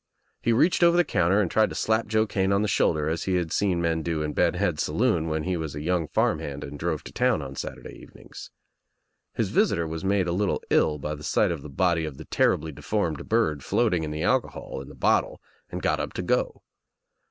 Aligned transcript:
He 0.41 0.51
reached 0.51 0.81
over 0.81 0.97
the 0.97 1.03
counter 1.03 1.39
and 1.41 1.51
tried 1.51 1.69
to 1.69 1.75
slap 1.75 2.07
Joe 2.07 2.25
Kane 2.25 2.51
on 2.51 2.63
the 2.63 2.67
shoulder 2.67 3.07
as 3.07 3.25
he 3.25 3.35
had 3.35 3.51
seen 3.53 3.79
men 3.79 4.01
do 4.01 4.23
in 4.23 4.33
Ben 4.33 4.55
Head's 4.55 4.81
saloon 4.81 5.27
when 5.27 5.43
he 5.43 5.55
was 5.55 5.75
a 5.75 5.81
young 5.83 6.07
farm 6.07 6.39
hand 6.39 6.63
and 6.63 6.79
drove 6.79 7.03
to 7.03 7.11
town 7.11 7.43
on 7.43 7.55
Saturday 7.55 7.99
evenings. 8.01 8.49
His 9.35 9.49
visitor 9.51 9.85
was 9.85 10.03
made 10.03 10.25
a 10.27 10.31
little 10.31 10.63
ill 10.71 10.97
by 10.97 11.13
the 11.13 11.23
sight 11.23 11.51
of 11.51 11.61
the 11.61 11.69
body 11.69 12.03
of 12.05 12.17
the 12.17 12.25
terribly 12.25 12.71
deformed 12.71 13.29
bird 13.29 13.63
floating 13.63 14.01
in 14.03 14.09
the 14.09 14.23
alcohol 14.23 14.81
in 14.81 14.89
the 14.89 14.95
bottle 14.95 15.39
and 15.69 15.83
got 15.83 15.99
up 15.99 16.13
to 16.13 16.23
go. 16.23 16.63